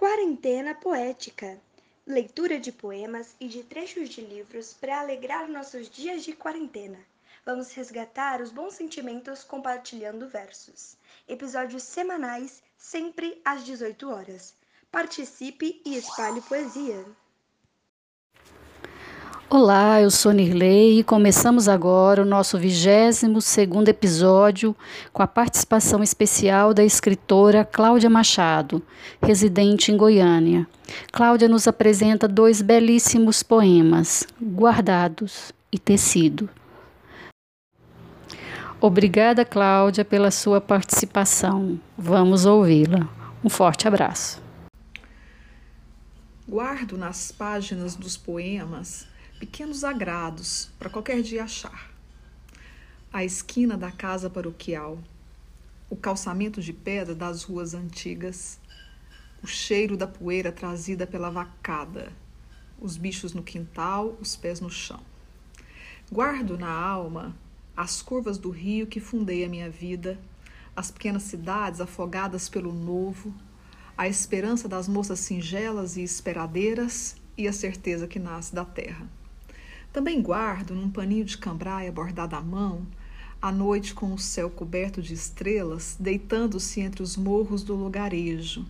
Quarentena 0.00 0.74
Poética 0.74 1.60
leitura 2.06 2.58
de 2.58 2.72
poemas 2.72 3.36
e 3.38 3.46
de 3.48 3.62
trechos 3.62 4.08
de 4.08 4.22
livros 4.22 4.72
para 4.72 4.98
alegrar 4.98 5.46
nossos 5.46 5.90
dias 5.90 6.24
de 6.24 6.32
quarentena. 6.32 6.98
Vamos 7.44 7.74
resgatar 7.74 8.40
os 8.40 8.50
bons 8.50 8.72
sentimentos 8.72 9.44
compartilhando 9.44 10.26
versos. 10.26 10.96
Episódios 11.28 11.82
semanais, 11.82 12.62
sempre 12.78 13.42
às 13.44 13.62
18 13.62 14.08
horas. 14.08 14.54
Participe 14.90 15.82
e 15.84 15.94
espalhe 15.98 16.40
poesia. 16.40 17.04
Olá, 19.52 20.00
eu 20.00 20.12
sou 20.12 20.30
Nirley 20.30 21.00
e 21.00 21.02
começamos 21.02 21.68
agora 21.68 22.22
o 22.22 22.24
nosso 22.24 22.56
22 22.56 23.44
segundo 23.44 23.88
episódio 23.88 24.76
com 25.12 25.24
a 25.24 25.26
participação 25.26 26.04
especial 26.04 26.72
da 26.72 26.84
escritora 26.84 27.64
Cláudia 27.64 28.08
Machado, 28.08 28.80
residente 29.20 29.90
em 29.90 29.96
Goiânia. 29.96 30.68
Cláudia 31.10 31.48
nos 31.48 31.66
apresenta 31.66 32.28
dois 32.28 32.62
belíssimos 32.62 33.42
poemas, 33.42 34.24
Guardados 34.40 35.52
e 35.72 35.80
Tecido. 35.80 36.48
Obrigada, 38.80 39.44
Cláudia, 39.44 40.04
pela 40.04 40.30
sua 40.30 40.60
participação. 40.60 41.76
Vamos 41.98 42.46
ouvi-la. 42.46 43.08
Um 43.42 43.50
forte 43.50 43.88
abraço. 43.88 44.40
Guardo 46.48 46.96
nas 46.96 47.32
páginas 47.32 47.96
dos 47.96 48.16
poemas 48.16 49.09
pequenos 49.40 49.84
agrados 49.84 50.70
para 50.78 50.90
qualquer 50.90 51.22
dia 51.22 51.44
achar. 51.44 51.90
A 53.10 53.24
esquina 53.24 53.74
da 53.74 53.90
casa 53.90 54.28
paroquial, 54.28 54.98
o 55.88 55.96
calçamento 55.96 56.60
de 56.60 56.74
pedra 56.74 57.14
das 57.14 57.42
ruas 57.42 57.72
antigas, 57.72 58.60
o 59.42 59.46
cheiro 59.46 59.96
da 59.96 60.06
poeira 60.06 60.52
trazida 60.52 61.06
pela 61.06 61.30
vacada, 61.30 62.12
os 62.78 62.98
bichos 62.98 63.32
no 63.32 63.42
quintal, 63.42 64.14
os 64.20 64.36
pés 64.36 64.60
no 64.60 64.68
chão. 64.68 65.00
Guardo 66.12 66.58
na 66.58 66.70
alma 66.70 67.34
as 67.74 68.02
curvas 68.02 68.36
do 68.36 68.50
rio 68.50 68.86
que 68.86 69.00
fundei 69.00 69.42
a 69.42 69.48
minha 69.48 69.70
vida, 69.70 70.20
as 70.76 70.90
pequenas 70.90 71.22
cidades 71.22 71.80
afogadas 71.80 72.46
pelo 72.46 72.74
novo, 72.74 73.34
a 73.96 74.06
esperança 74.06 74.68
das 74.68 74.86
moças 74.86 75.20
singelas 75.20 75.96
e 75.96 76.02
esperadeiras 76.02 77.16
e 77.38 77.48
a 77.48 77.54
certeza 77.54 78.06
que 78.06 78.18
nasce 78.18 78.54
da 78.54 78.66
terra. 78.66 79.08
Também 79.92 80.22
guardo, 80.22 80.72
num 80.72 80.88
paninho 80.88 81.24
de 81.24 81.36
cambraia 81.36 81.90
bordado 81.90 82.36
à 82.36 82.40
mão, 82.40 82.86
a 83.42 83.50
noite 83.50 83.92
com 83.92 84.12
o 84.14 84.18
céu 84.18 84.48
coberto 84.48 85.02
de 85.02 85.14
estrelas, 85.14 85.96
deitando-se 85.98 86.80
entre 86.80 87.02
os 87.02 87.16
morros 87.16 87.64
do 87.64 87.74
lugarejo, 87.74 88.64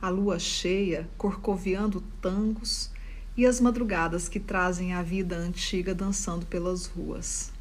a 0.00 0.08
lua 0.08 0.38
cheia 0.38 1.08
corcoviando 1.18 2.02
tangos 2.22 2.90
e 3.36 3.44
as 3.44 3.60
madrugadas 3.60 4.30
que 4.30 4.40
trazem 4.40 4.94
a 4.94 5.02
vida 5.02 5.36
antiga 5.36 5.94
dançando 5.94 6.46
pelas 6.46 6.86
ruas. 6.86 7.52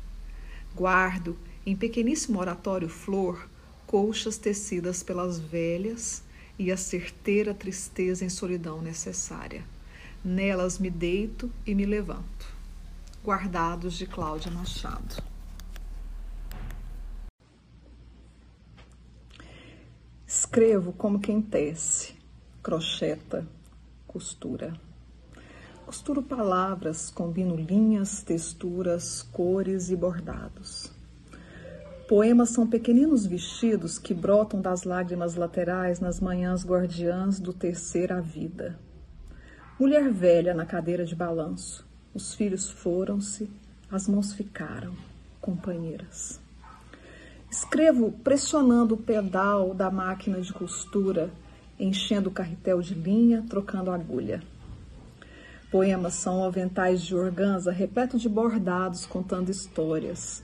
Guardo, 0.73 1.37
em 1.65 1.75
pequeníssimo 1.75 2.39
oratório 2.39 2.87
flor, 2.87 3.49
colchas 3.85 4.37
tecidas 4.37 5.03
pelas 5.03 5.37
velhas 5.37 6.23
e 6.57 6.71
a 6.71 6.77
certeira 6.77 7.53
tristeza 7.53 8.23
em 8.23 8.29
solidão 8.29 8.81
necessária. 8.81 9.63
Nelas 10.23 10.79
me 10.79 10.89
deito 10.89 11.51
e 11.65 11.75
me 11.75 11.85
levanto. 11.85 12.54
Guardados 13.25 13.95
de 13.95 14.05
Cláudia 14.05 14.51
Machado. 14.51 15.15
Escrevo 20.27 20.93
como 20.93 21.19
quem 21.19 21.41
tece, 21.41 22.13
crocheta, 22.61 23.47
costura. 24.05 24.79
Costuro 25.87 26.21
palavras, 26.21 27.09
combino 27.09 27.55
linhas, 27.55 28.21
texturas, 28.21 29.23
cores 29.23 29.89
e 29.89 29.95
bordados. 29.95 30.93
Poemas 32.07 32.51
são 32.51 32.67
pequeninos 32.67 33.25
vestidos 33.25 33.97
que 33.97 34.13
brotam 34.13 34.61
das 34.61 34.83
lágrimas 34.83 35.33
laterais 35.33 35.99
nas 35.99 36.19
manhãs 36.19 36.63
guardiãs 36.63 37.39
do 37.39 37.51
tecer 37.51 38.13
a 38.13 38.21
vida. 38.21 38.79
Mulher 39.79 40.11
velha 40.11 40.53
na 40.53 40.67
cadeira 40.67 41.03
de 41.03 41.15
balanço, 41.15 41.83
os 42.15 42.33
filhos 42.33 42.69
foram-se, 42.69 43.49
as 43.91 44.07
mãos 44.07 44.33
ficaram, 44.33 44.95
companheiras. 45.41 46.39
Escrevo 47.51 48.11
pressionando 48.23 48.95
o 48.95 48.97
pedal 48.97 49.73
da 49.73 49.91
máquina 49.91 50.39
de 50.39 50.53
costura, 50.53 51.29
enchendo 51.77 52.29
o 52.29 52.31
carretel 52.31 52.81
de 52.81 52.93
linha, 52.93 53.43
trocando 53.49 53.91
agulha. 53.91 54.41
Poemas 55.69 56.13
são 56.13 56.41
aventais 56.43 57.01
de 57.01 57.13
organza 57.13 57.69
repleto 57.69 58.17
de 58.17 58.29
bordados 58.29 59.05
contando 59.05 59.49
histórias. 59.49 60.41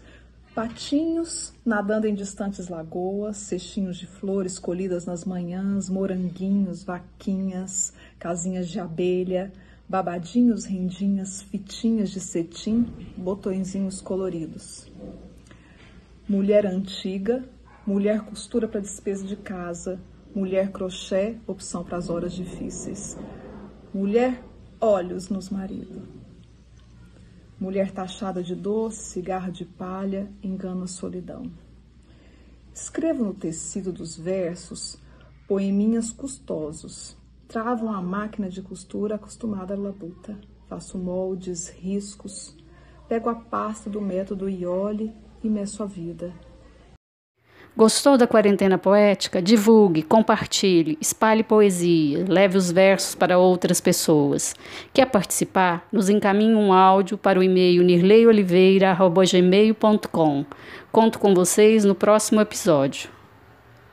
Patinhos 0.54 1.54
nadando 1.66 2.06
em 2.06 2.14
distantes 2.14 2.68
lagoas, 2.68 3.38
cestinhos 3.38 3.96
de 3.96 4.06
flores 4.06 4.60
colhidas 4.60 5.06
nas 5.06 5.24
manhãs, 5.24 5.90
moranguinhos, 5.90 6.84
vaquinhas, 6.84 7.94
casinhas 8.20 8.68
de 8.68 8.78
abelha, 8.78 9.54
babadinhos, 9.92 10.64
rendinhas, 10.64 11.42
fitinhas 11.42 12.12
de 12.12 12.22
cetim, 12.22 12.86
botõezinhos 13.18 14.00
coloridos. 14.00 14.90
Mulher 16.30 16.66
antiga, 16.66 17.44
mulher 17.86 18.22
costura 18.22 18.70
para 18.70 18.80
despesa 18.80 19.28
de 19.28 19.36
casa, 19.36 20.00
mulher 20.34 20.72
crochê, 20.72 21.36
opção 21.46 21.84
para 21.84 21.98
as 21.98 22.10
horas 22.10 22.32
difíceis. 22.32 23.18
Mulher 23.94 24.42
olhos 24.80 25.28
nos 25.28 25.50
marido. 25.50 26.08
Mulher 27.60 27.92
taxada 27.92 28.42
de 28.42 28.56
doce, 28.56 29.04
cigarro 29.04 29.52
de 29.52 29.66
palha, 29.66 30.32
engana 30.42 30.86
a 30.86 30.88
solidão. 30.88 31.52
Escrevo 32.74 33.26
no 33.26 33.34
tecido 33.34 33.92
dos 33.92 34.18
versos 34.18 34.98
poeminhas 35.50 36.12
custosos, 36.12 37.18
travam 37.52 37.92
a 37.92 38.02
máquina 38.02 38.50
de 38.50 38.62
costura 38.62 39.16
acostumada 39.16 39.74
à 39.74 39.78
labuta. 39.78 40.40
Faço 40.70 40.98
moldes, 40.98 41.68
riscos, 41.68 42.56
pego 43.10 43.30
a 43.30 43.36
pasta 43.36 43.90
do 43.90 44.00
método 44.00 44.48
Iole 44.48 45.14
e 45.44 45.50
meço 45.50 45.84
a 45.84 45.86
vida. 45.86 46.34
Gostou 47.76 48.18
da 48.18 48.26
quarentena 48.26 48.78
poética? 48.78 49.42
Divulgue, 49.42 50.02
compartilhe, 50.02 50.98
espalhe 51.02 51.44
poesia, 51.44 52.24
leve 52.26 52.58
os 52.58 52.72
versos 52.72 53.16
para 53.16 53.38
outras 53.38 53.82
pessoas. 53.82 54.56
Quer 54.94 55.08
participar? 55.08 55.86
Nos 55.92 56.08
encaminhe 56.08 56.56
um 56.56 56.72
áudio 56.72 57.18
para 57.18 57.38
o 57.38 57.44
e-mail 57.44 57.84
nirleioliveira.gmail.com. 57.84 60.46
Conto 60.90 61.20
com 61.20 61.34
vocês 61.34 61.84
no 61.84 61.96
próximo 61.96 62.40
episódio. 62.40 63.10